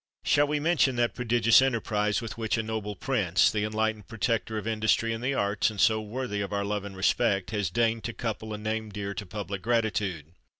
Shall 0.23 0.47
we 0.47 0.59
mention 0.59 0.95
that 0.95 1.13
prodigious 1.13 1.61
enterprise 1.61 2.23
with 2.23 2.35
which 2.35 2.57
a 2.57 2.63
noble 2.63 2.95
prince 2.95 3.51
the 3.51 3.63
enlightened 3.63 4.07
protector 4.07 4.57
of 4.57 4.65
industry 4.65 5.13
and 5.13 5.23
the 5.23 5.35
arts, 5.35 5.69
and 5.69 5.79
so 5.79 6.01
worthy 6.01 6.41
of 6.41 6.51
our 6.51 6.65
love 6.65 6.83
and 6.85 6.97
respect 6.97 7.51
has 7.51 7.69
deigned 7.69 8.03
to 8.05 8.13
couple 8.13 8.51
a 8.51 8.57
name 8.57 8.89
dear 8.89 9.13
to 9.13 9.25
public 9.27 9.61
gratitude? 9.61 10.33